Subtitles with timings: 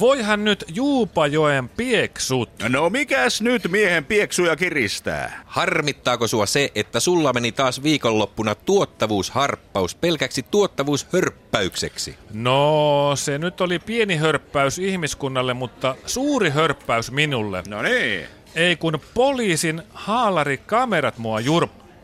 [0.00, 2.50] Voihan nyt Juupajoen pieksut.
[2.68, 5.42] No mikäs nyt miehen pieksuja kiristää?
[5.46, 12.16] Harmittaako sua se, että sulla meni taas viikonloppuna tuottavuusharppaus pelkäksi tuottavuushörppäykseksi?
[12.32, 17.62] No, se nyt oli pieni hörppäys ihmiskunnalle, mutta suuri hörppäys minulle.
[17.68, 18.26] No niin.
[18.54, 21.40] Ei kun poliisin haalarikamerat mua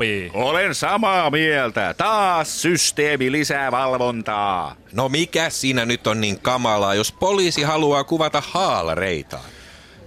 [0.05, 0.31] jurppii.
[0.35, 1.95] Olen samaa mieltä.
[1.99, 4.77] Taas systeemi lisää valvontaa.
[4.93, 9.45] No mikä siinä nyt on niin kamalaa, jos poliisi haluaa kuvata haalareitaan?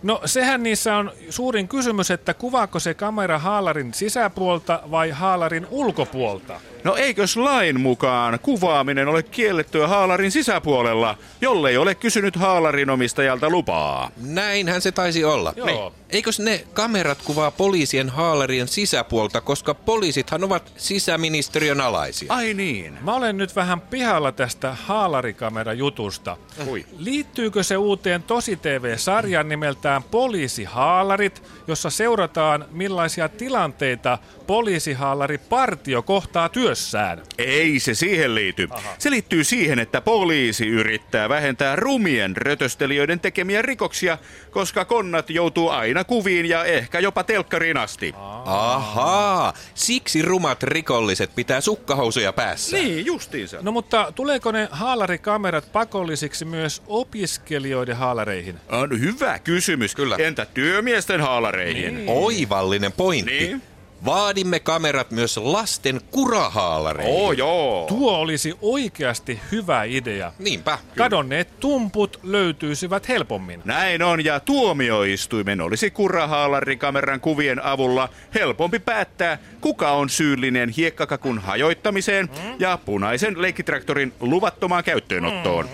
[0.04, 6.60] No sehän niissä on suurin kysymys, että kuvaako se kamera haalarin sisäpuolta vai haalarin ulkopuolta?
[6.84, 14.12] No eikös lain mukaan kuvaaminen ole kiellettyä haalarin sisäpuolella, jollei ole kysynyt haalarin omistajalta lupaa?
[14.18, 15.54] Näinhän se taisi olla.
[15.56, 15.66] Joo.
[15.68, 22.34] Ne, eikös ne kamerat kuvaa poliisien haalarien sisäpuolta, koska poliisithan ovat sisäministeriön alaisia?
[22.34, 22.98] Ai niin.
[23.02, 26.38] Mä olen nyt vähän pihalla tästä haalarikamerajutusta.
[26.68, 26.86] Ui.
[26.98, 37.22] Liittyykö se uuteen Tosi-TV-sarjan nimeltään Poliisihaalarit, jossa seurataan millaisia tilanteita poliisihaalari partio kohtaa työssään?
[37.38, 38.70] Ei se siihen liity.
[38.98, 44.18] Se liittyy siihen, että poliisi yrittää vähentää rumien rötöstelijöiden tekemiä rikoksia,
[44.52, 48.14] koska konnat joutuu aina kuviin ja ehkä jopa telkkariin asti.
[48.46, 52.78] Ahaa, siksi rumat rikolliset pitää sukkahousuja päässä.
[52.78, 53.58] Niin, justiinsa.
[53.62, 58.56] No mutta tuleeko ne haalarikamerat pakollisiksi myös opiskelijoiden haalareihin?
[58.72, 59.96] On hyvä kysymys.
[59.96, 60.16] Kyllä.
[60.20, 61.96] Entä työmiesten haalareihin?
[61.96, 62.10] Niin.
[62.10, 63.32] Oivallinen pointti.
[63.32, 63.62] Niin.
[64.06, 67.16] Vaadimme kamerat myös lasten kurahaalareihin.
[67.16, 67.86] Oo joo.
[67.88, 70.32] Tuo olisi oikeasti hyvä idea.
[70.40, 70.78] Niinpä.
[70.98, 73.62] Kadonneet tumput löytyisivät helpommin.
[73.66, 82.30] Näin on, ja tuomioistuimen olisi kurahaalarikameran kuvien avulla helpompi päättää, kuka on syyllinen hiekkakakun hajoittamiseen
[82.60, 85.70] ja punaisen leikkitraktorin luvattomaan käyttöönottoon.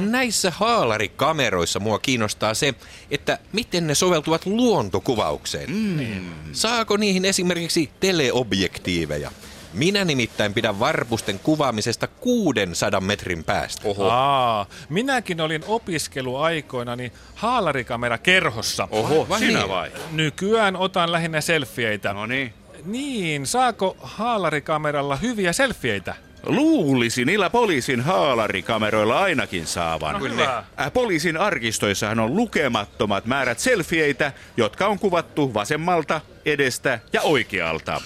[0.00, 2.74] Näissä haalarikameroissa mua kiinnostaa se,
[3.10, 5.70] että miten ne soveltuvat luontokuvaukseen.
[5.70, 6.30] Mm.
[6.52, 9.30] Saako niihin esimerkiksi teleobjektiiveja?
[9.74, 13.88] Minä nimittäin pidän varpusten kuvaamisesta 600 metrin päästä.
[13.88, 14.08] Oho.
[14.10, 18.88] Aa, minäkin olin opiskeluaikoinani haalarikamera kerhossa.
[18.90, 19.68] Oho, vai sinä niin?
[19.68, 19.90] vai?
[20.12, 22.12] Nykyään otan lähinnä selfieitä.
[22.12, 22.54] No niin.
[22.84, 26.14] Niin, saako haalarikameralla hyviä selfieitä?
[26.46, 30.12] Luulisi niillä poliisin haalarikameroilla ainakin saavan.
[30.12, 30.64] No hyvä.
[30.80, 38.00] Äh, Poliisin arkistoissahan on lukemattomat määrät selfieitä, jotka on kuvattu vasemmalta, edestä ja oikealta.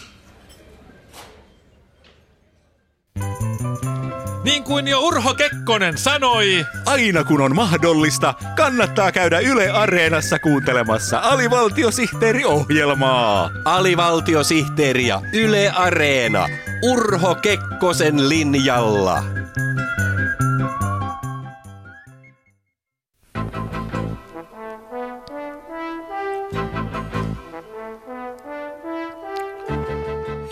[4.44, 11.19] Niin kuin jo Urho Kekkonen sanoi, Aina kun on mahdollista, kannattaa käydä Yle Areenassa kuuntelemassa
[11.19, 13.50] alivaltiosihteeriohjelmaa.
[13.65, 16.49] Alivaltiosihteeri ja Yle Areena.
[16.91, 19.22] Urho Kekkosen linjalla.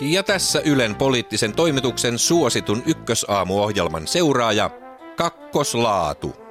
[0.01, 4.69] Ja tässä Ylen poliittisen toimituksen suositun ykkösaamuohjelman seuraaja,
[5.17, 6.42] kakkoslaatu.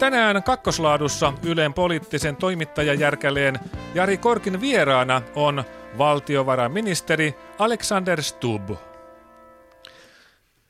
[0.00, 3.58] Tänään kakkoslaadussa Ylen poliittisen toimittajajärkäleen
[3.94, 5.64] Jari Korkin vieraana on
[5.98, 8.70] valtiovarainministeri Alexander Stubb.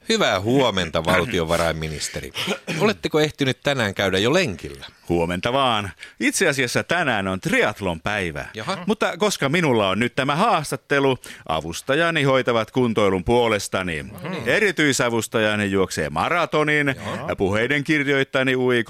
[0.08, 2.32] Hyvää huomenta, valtiovarainministeri.
[2.80, 4.86] Oletteko ehtinyt tänään käydä jo lenkillä?
[5.10, 5.90] Huomenta vaan.
[6.20, 8.44] Itse asiassa tänään on triatlon päivä.
[8.54, 8.78] Jaha.
[8.86, 14.06] Mutta koska minulla on nyt tämä haastattelu, avustajani hoitavat kuntoilun puolestani.
[14.46, 16.94] Erityisavustajani juoksee maratonin,
[17.28, 18.84] ja puheiden kirjoittajani ui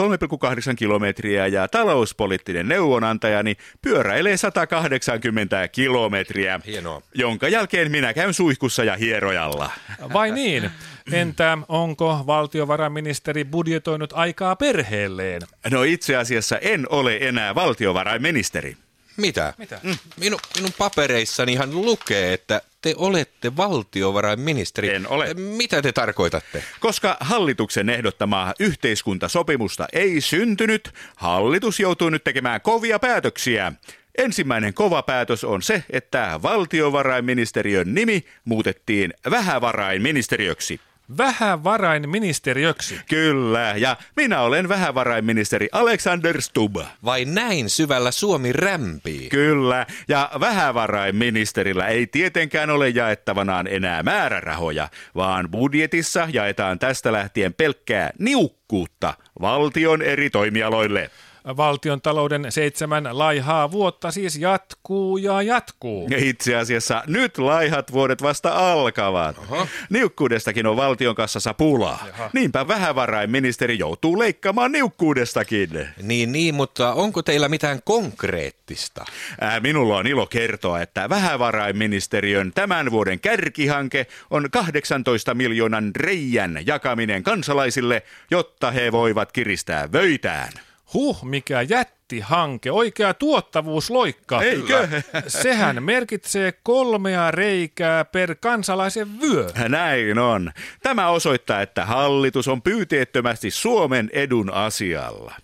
[0.69, 6.61] 3,8 kilometriä ja talouspoliittinen neuvonantajani pyöräilee 180 kilometriä.
[6.67, 7.03] Hienoa.
[7.15, 9.71] Jonka jälkeen minä käyn suihkussa ja hierojalla.
[10.13, 10.71] Vai niin?
[11.13, 15.43] Entä onko valtiovarainministeri budjetoinut aikaa perheelleen?
[15.71, 18.77] No itse asiassa en ole enää valtiovarainministeri.
[19.17, 19.55] Mitä?
[19.59, 19.81] Mitä?
[20.17, 24.95] Minu, minun papereissanihan lukee, että te olette valtiovarainministeri.
[24.95, 25.35] En ole.
[25.35, 26.65] Mitä te tarkoitatte?
[26.81, 33.73] Koska hallituksen ehdottamaa yhteiskuntasopimusta ei syntynyt, hallitus joutuu nyt tekemään kovia päätöksiä.
[34.19, 40.81] Ensimmäinen kova päätös on se, että valtiovarainministeriön nimi muutettiin vähävarainministeriöksi.
[41.19, 43.01] Vähävarainministeriöksi.
[43.09, 46.77] Kyllä, ja minä olen vähävarainministeri Alexander Stubb.
[47.05, 49.29] Vai näin syvällä Suomi rämpii?
[49.29, 58.11] Kyllä, ja vähävarainministerillä ei tietenkään ole jaettavanaan enää määrärahoja, vaan budjetissa jaetaan tästä lähtien pelkkää
[58.19, 61.11] niukkuutta valtion eri toimialoille.
[61.45, 66.09] Valtion talouden seitsemän laihaa vuotta siis jatkuu ja jatkuu.
[66.17, 69.39] Itse asiassa nyt laihat vuodet vasta alkavat.
[69.39, 69.67] Aha.
[69.91, 72.05] Niukkuudestakin on valtion kassassa pulaa.
[72.07, 72.31] Jaha.
[72.33, 75.89] Niinpä vähävarainministeri joutuu leikkaamaan niukkuudestakin.
[76.03, 79.05] Niin, niin, mutta onko teillä mitään konkreettista?
[79.41, 87.23] Ää, minulla on ilo kertoa, että vähävarainministeriön tämän vuoden kärkihanke on 18 miljoonan reijän jakaminen
[87.23, 90.53] kansalaisille, jotta he voivat kiristää vöitään.
[90.95, 94.43] Huh, mikä jättihanke, oikea tuottavuusloikka.
[94.43, 94.89] Eikö?
[95.27, 99.51] Sehän merkitsee kolmea reikää per kansalaisen vyö.
[99.69, 100.53] Näin on.
[100.83, 105.35] Tämä osoittaa, että hallitus on pyyteettömästi Suomen edun asialla.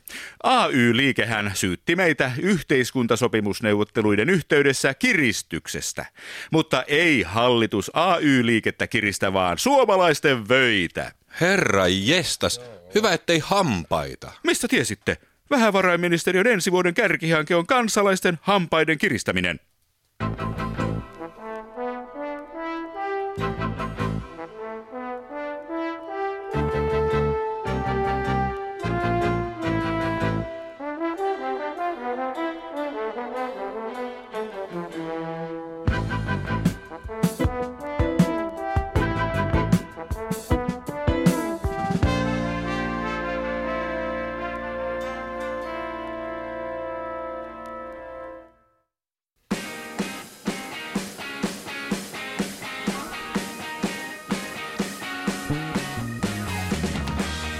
[0.43, 6.07] AY-liikehän syytti meitä yhteiskuntasopimusneuvotteluiden yhteydessä kiristyksestä.
[6.53, 11.13] Mutta ei hallitus AY-liikettä kiristä, vaan suomalaisten vöitä.
[11.41, 12.61] Herra jestas,
[12.95, 14.33] hyvä ettei hampaita.
[14.45, 15.17] Mistä tiesitte?
[15.51, 19.61] Vähävarainministeriön ensi vuoden kärkihanke on kansalaisten hampaiden kiristäminen.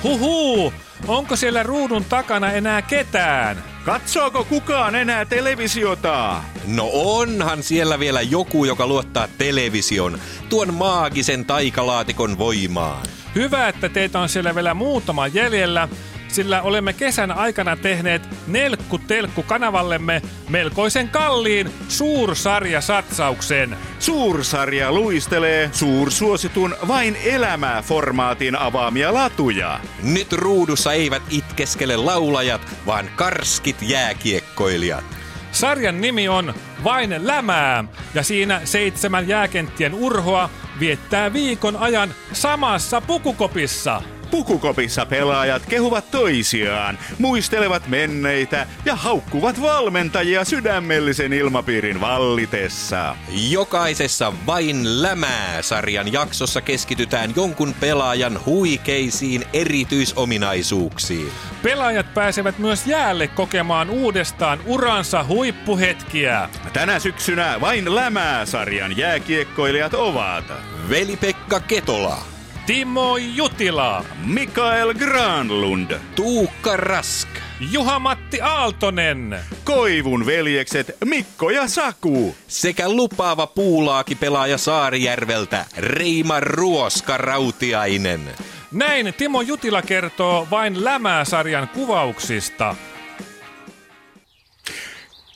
[0.07, 0.73] Huhu,
[1.09, 3.65] onko siellä ruudun takana enää ketään?
[3.85, 6.43] Katsoako kukaan enää televisiota?
[6.67, 10.19] No onhan siellä vielä joku, joka luottaa television,
[10.49, 13.07] tuon maagisen taikalaatikon voimaan.
[13.35, 15.89] Hyvä, että teitä on siellä vielä muutama jäljellä,
[16.29, 23.77] sillä olemme kesän aikana tehneet Nelkku Telkku kanavallemme melkoisen kalliin suursarjasatsauksen.
[23.99, 29.81] Suursarja luistelee suursuositun vain elämää formaatin avaamia latuja.
[30.03, 35.05] Nyt ruudussa eivät itkeskele laulajat, vaan karskit jääkiekkoilijat.
[35.53, 37.85] Sarjan nimi on Vain lämää,
[38.15, 40.51] ja siinä seitsemän jääkenttien urhoa
[40.81, 44.03] viettää viikon ajan samassa pukukopissa.
[44.31, 53.17] Pukukopissa pelaajat kehuvat toisiaan, muistelevat menneitä ja haukkuvat valmentajia sydämellisen ilmapiirin vallitessa.
[53.51, 61.33] Jokaisessa Vain lämää sarjan jaksossa keskitytään jonkun pelaajan huikeisiin erityisominaisuuksiin.
[61.63, 66.49] Pelaajat pääsevät myös jäälle kokemaan uudestaan uransa huippuhetkiä.
[66.73, 70.45] Tänä syksynä Vain lämää sarjan jääkiekkoilijat ovat
[70.89, 72.36] Veli-Pekka Ketola,
[72.67, 77.29] Timo Jutila, Mikael Granlund, Tuukka Rask,
[77.61, 82.35] Juha-Matti Aaltonen, Koivun veljekset Mikko ja Saku.
[82.49, 88.21] sekä lupaava puulaaki pelaaja Saarijärveltä Reima Ruoska Rautiainen.
[88.73, 92.75] Näin Timo Jutila kertoo vain Lämää-sarjan kuvauksista.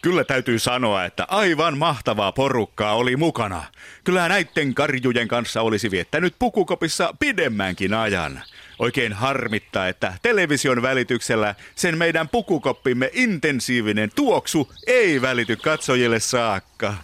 [0.03, 3.65] Kyllä täytyy sanoa, että aivan mahtavaa porukkaa oli mukana.
[4.05, 8.43] Kyllä näitten karjujen kanssa olisi viettänyt pukukopissa pidemmänkin ajan.
[8.79, 16.95] Oikein harmittaa, että television välityksellä sen meidän pukukoppimme intensiivinen tuoksu ei välity katsojille saakka.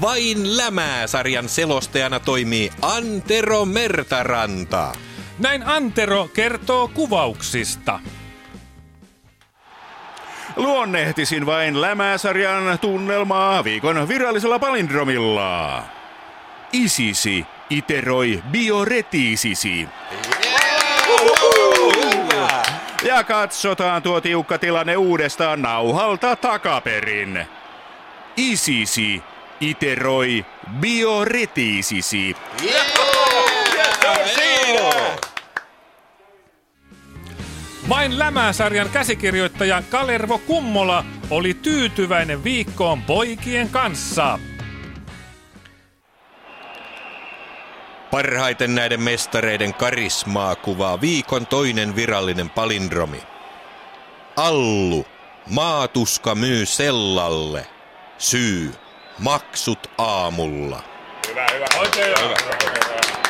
[0.00, 4.92] Vain lämää sarjan selostajana toimii Antero Mertaranta.
[5.38, 8.00] Näin Antero kertoo kuvauksista.
[10.56, 15.82] Luonnehtisin vain Lämää-sarjan tunnelmaa viikon virallisella palindromilla.
[16.72, 19.88] Isisi iteroi bioretiisisi.
[23.02, 27.46] Ja katsotaan tuo tiukka tilanne uudestaan nauhalta takaperin.
[28.36, 29.22] Isisi
[29.60, 30.46] iteroi
[30.80, 32.36] bioretiisisi.
[37.92, 44.38] Vain Lämää-sarjan käsikirjoittaja Kalervo Kummola oli tyytyväinen viikkoon poikien kanssa.
[48.10, 53.22] Parhaiten näiden mestareiden karismaa kuvaa viikon toinen virallinen palindromi.
[54.36, 55.06] Allu,
[55.50, 57.66] maatuska myy sellalle.
[58.18, 58.74] Syy,
[59.18, 60.82] maksut aamulla.
[61.28, 61.66] Hyvä, hyvä.
[61.80, 63.21] Oikein hyvä.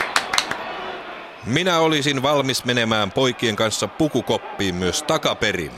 [1.47, 5.73] Minä olisin valmis menemään poikien kanssa pukukoppiin myös takaperin.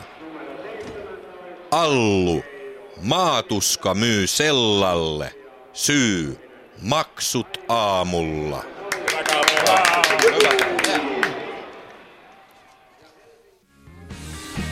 [1.70, 2.44] Allu,
[3.02, 5.34] maatuska myy sellalle.
[5.72, 6.50] Syy,
[6.82, 8.64] maksut aamulla.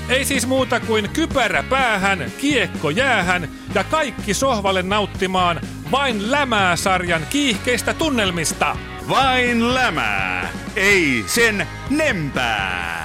[0.09, 7.95] Ei siis muuta kuin kypärä päähän, kiekko jäähän ja kaikki sohvalle nauttimaan vain Lämää-sarjan kiihkeistä
[7.95, 8.77] tunnelmista.
[9.09, 13.02] Vain lämää, ei sen nempää.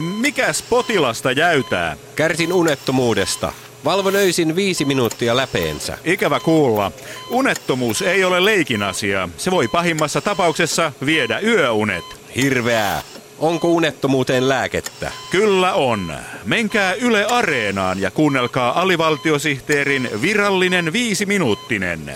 [0.00, 1.96] Mikäs potilasta jäytää?
[2.16, 3.52] Kärsin unettomuudesta.
[3.84, 5.98] Valvon öisin viisi minuuttia läpeensä.
[6.04, 6.92] Ikävä kuulla.
[7.30, 9.28] Unettomuus ei ole leikin asia.
[9.36, 12.04] Se voi pahimmassa tapauksessa viedä yöunet.
[12.36, 13.02] Hirveää.
[13.38, 15.10] Onko unettomuuteen lääkettä?
[15.30, 16.14] Kyllä on.
[16.44, 22.14] Menkää Yle Areenaan ja kuunnelkaa alivaltiosihteerin virallinen viisiminuuttinen.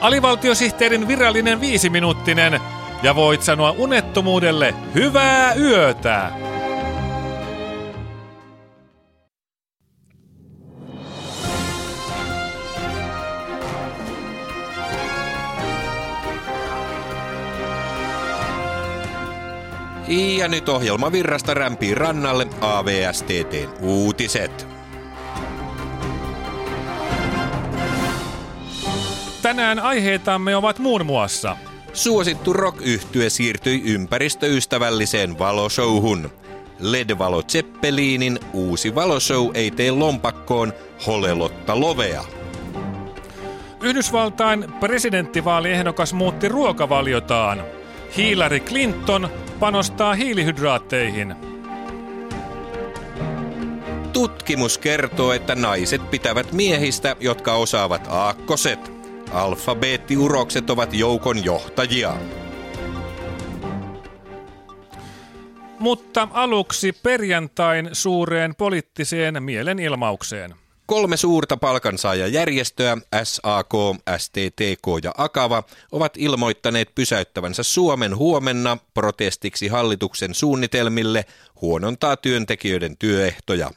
[0.00, 2.60] Alivaltiosihteerin virallinen viisiminuuttinen
[3.02, 6.30] ja voit sanoa unettomuudelle hyvää yötä.
[20.38, 24.68] Ja nyt ohjelma virrasta rämpii rannalle AVSTTn uutiset.
[29.42, 31.56] Tänään aiheitamme ovat muun muassa
[31.92, 32.78] Suosittu rock
[33.28, 36.30] siirtyi ympäristöystävälliseen valoshowhun.
[36.78, 40.72] LED-valo Zeppelinin uusi valoshow ei tee lompakkoon
[41.06, 42.24] holelotta lovea.
[43.82, 47.64] Yhdysvaltain presidenttivaaliehdokas muutti ruokavaliotaan.
[48.16, 49.28] Hillary Clinton
[49.60, 51.34] panostaa hiilihydraatteihin.
[54.12, 59.01] Tutkimus kertoo, että naiset pitävät miehistä, jotka osaavat aakkoset.
[59.32, 62.16] Alfabeettiurokset ovat joukon johtajia.
[65.78, 70.54] Mutta aluksi perjantain suureen poliittiseen mielenilmaukseen.
[70.86, 73.72] Kolme suurta palkansaajajärjestöä, SAK,
[74.18, 75.62] STTK ja Akava,
[75.92, 81.24] ovat ilmoittaneet pysäyttävänsä Suomen huomenna protestiksi hallituksen suunnitelmille
[81.60, 83.70] huonontaa työntekijöiden työehtoja.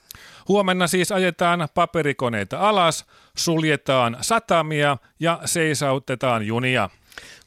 [0.47, 3.05] Huomenna siis ajetaan paperikoneita alas,
[3.37, 6.89] suljetaan satamia ja seisautetaan junia.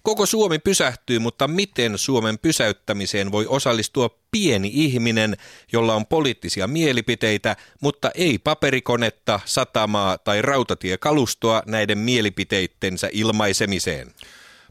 [0.02, 5.36] Koko Suomi pysähtyy, mutta miten Suomen pysäyttämiseen voi osallistua pieni ihminen,
[5.72, 14.12] jolla on poliittisia mielipiteitä, mutta ei paperikonetta, satamaa tai rautatiekalustoa näiden mielipiteittensä ilmaisemiseen?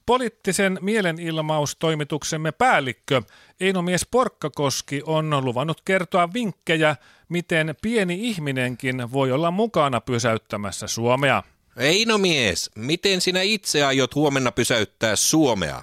[0.08, 3.22] Poliittisen mielenilmaustoimituksemme päällikkö
[3.62, 6.96] Einomies Porkkakoski on luvannut kertoa vinkkejä,
[7.30, 11.44] miten pieni ihminenkin voi olla mukana pysäyttämässä Suomea.
[11.80, 15.80] Eino mies, miten sinä itse aiot huomenna pysäyttää Suomea?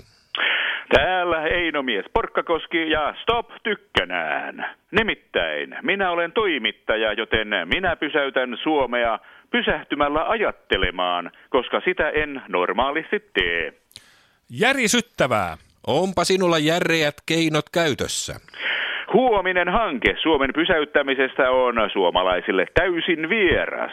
[0.95, 4.77] Täällä Einomies Porkkakoski ja Stop Tykkänään.
[4.91, 9.19] Nimittäin minä olen toimittaja, joten minä pysäytän Suomea
[9.51, 13.84] pysähtymällä ajattelemaan, koska sitä en normaalisti tee.
[14.51, 15.57] Järisyttävää.
[15.87, 18.41] Onpa sinulla järreät keinot käytössä.
[19.13, 23.93] Huominen hanke Suomen pysäyttämisestä on suomalaisille täysin vieras.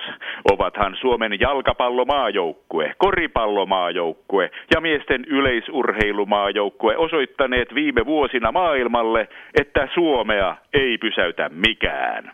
[0.51, 9.27] Ovathan Suomen jalkapallomaajoukkue, koripallomaajoukkue ja miesten yleisurheilumaajoukkue osoittaneet viime vuosina maailmalle,
[9.61, 12.31] että Suomea ei pysäytä mikään.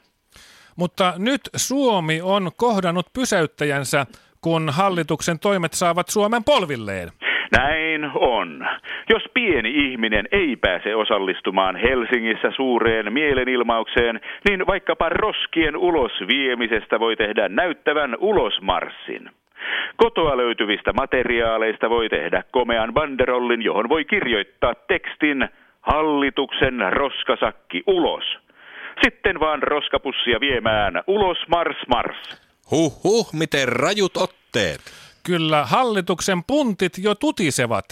[0.76, 4.06] Mutta nyt Suomi on kohdannut pysäyttäjänsä,
[4.42, 7.10] kun hallituksen toimet saavat Suomen polvilleen.
[7.52, 8.68] Näin on.
[9.10, 17.16] Jos pieni ihminen ei pääse osallistumaan Helsingissä suureen mielenilmaukseen, niin vaikkapa roskien ulos viemisestä voi
[17.16, 19.30] tehdä näyttävän ulosmarssin.
[19.96, 25.50] Kotoa löytyvistä materiaaleista voi tehdä komean banderollin, johon voi kirjoittaa tekstin
[25.82, 28.24] Hallituksen roskasakki ulos.
[29.04, 32.42] Sitten vaan roskapussia viemään ulos mars mars.
[32.72, 35.07] Huh huh, miten rajut otteet.
[35.28, 37.86] Kyllä hallituksen puntit jo tutisevat.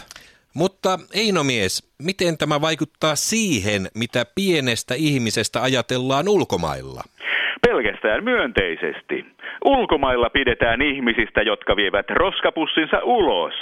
[0.54, 7.04] Mutta Eino mies, miten tämä vaikuttaa siihen, mitä pienestä ihmisestä ajatellaan ulkomailla?
[7.68, 9.26] pelkästään myönteisesti.
[9.66, 13.54] Ulkomailla pidetään ihmisistä, jotka vievät roskapussinsa ulos.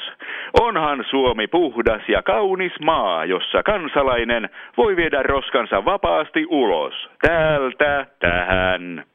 [0.61, 6.93] Onhan Suomi puhdas ja kaunis maa, jossa kansalainen voi viedä roskansa vapaasti ulos.
[7.21, 9.05] Täältä tähän.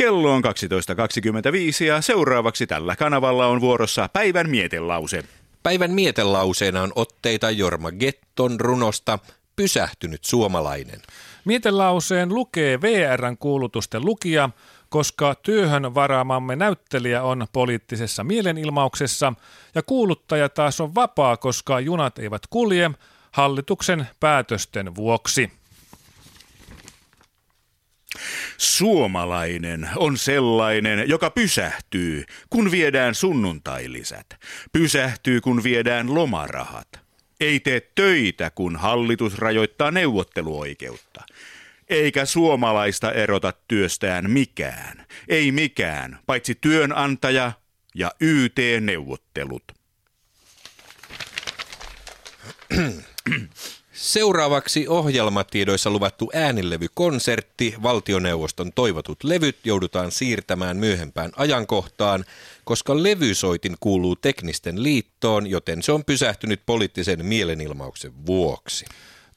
[0.00, 5.24] Kello on 12.25 ja seuraavaksi tällä kanavalla on vuorossa päivän mietelause.
[5.62, 9.18] Päivän mietelauseena on otteita Jorma Getton runosta
[9.56, 11.02] Pysähtynyt suomalainen.
[11.44, 14.50] Mietelauseen lukee VRn kuulutusten lukija,
[14.88, 19.32] koska työhön varaamamme näyttelijä on poliittisessa mielenilmauksessa
[19.74, 22.90] ja kuuluttaja taas on vapaa, koska junat eivät kulje
[23.32, 25.59] hallituksen päätösten vuoksi.
[28.56, 34.26] Suomalainen on sellainen, joka pysähtyy, kun viedään sunnuntailisät.
[34.72, 36.88] Pysähtyy, kun viedään lomarahat.
[37.40, 41.22] Ei tee töitä, kun hallitus rajoittaa neuvotteluoikeutta.
[41.88, 45.06] Eikä suomalaista erota työstään mikään.
[45.28, 47.52] Ei mikään, paitsi työnantaja
[47.94, 49.72] ja YT-neuvottelut.
[54.00, 62.24] Seuraavaksi ohjelmatiedoissa luvattu äänilevykonsertti, valtioneuvoston toivotut levyt joudutaan siirtämään myöhempään ajankohtaan,
[62.64, 68.84] koska levysoitin kuuluu teknisten liittoon, joten se on pysähtynyt poliittisen mielenilmauksen vuoksi.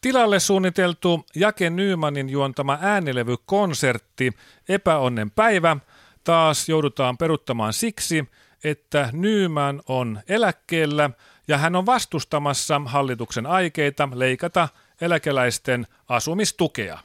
[0.02, 4.32] Tilalle suunniteltu Jake Nymanin juontama äänilevykonsertti
[4.70, 5.78] Epäonnen päivä
[6.24, 8.26] taas joudutaan peruttamaan siksi,
[8.64, 11.10] että Nyman on eläkkeellä–
[11.48, 14.70] ja hän on vastustamassa hallituksen aikeita leikata
[15.02, 17.00] eläkeläisten asumistukea.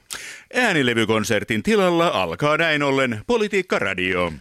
[0.55, 4.33] Äänilevykonsertin tilalla alkaa näin ollen Politiikka Radio.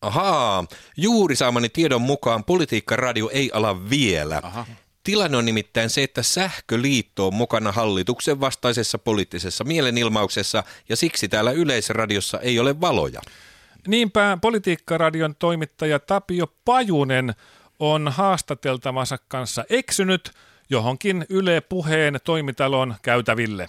[0.00, 0.64] Ahaa,
[0.96, 4.40] juuri saamani tiedon mukaan Politiikka Radio ei ala vielä.
[4.42, 4.66] Aha.
[5.04, 11.50] Tilanne on nimittäin se, että Sähköliitto on mukana hallituksen vastaisessa poliittisessa mielenilmauksessa ja siksi täällä
[11.50, 13.20] Yleisradiossa ei ole valoja.
[13.86, 17.34] Niinpä Politiikkaradion toimittaja Tapio Pajunen
[17.78, 20.30] on haastateltavansa kanssa eksynyt
[20.70, 23.68] johonkin Yle Puheen toimitalon käytäville.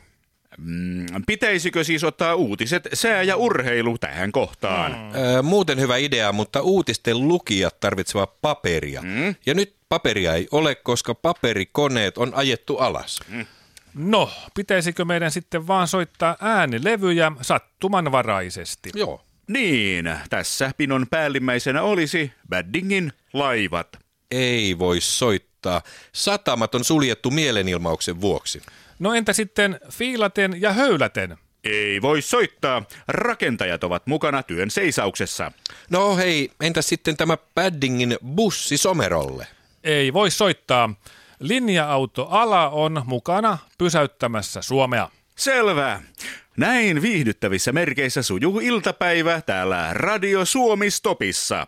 [0.58, 4.92] Mm, pitäisikö siis ottaa uutiset, sää ja urheilu tähän kohtaan?
[4.92, 5.16] Mm.
[5.16, 9.02] Öö, muuten hyvä idea, mutta uutisten lukijat tarvitsevat paperia.
[9.02, 9.36] Mm.
[9.46, 13.20] Ja nyt paperia ei ole, koska paperikoneet on ajettu alas.
[13.28, 13.46] Mm.
[13.94, 18.90] No, pitäisikö meidän sitten vaan soittaa äänilevyjä sattumanvaraisesti?
[18.94, 19.25] Joo.
[19.48, 25.82] Niin, tässä pinon päällimmäisenä olisi Baddingin laivat ei voi soittaa.
[26.14, 28.62] Satamat on suljettu mielenilmauksen vuoksi.
[29.00, 31.38] No entä sitten fiilaten ja höyläten?
[31.64, 32.84] Ei voi soittaa.
[33.08, 35.52] Rakentajat ovat mukana työn seisauksessa.
[35.90, 39.48] No hei, entä sitten tämä Paddingin bussi Somerolle?
[39.84, 40.94] Ei voi soittaa.
[41.40, 45.10] Linja-auto-ala on mukana pysäyttämässä Suomea.
[45.36, 46.02] Selvä.
[46.58, 51.68] Näin viihdyttävissä merkeissä sujuu iltapäivä täällä Radio Suomi Stopissa.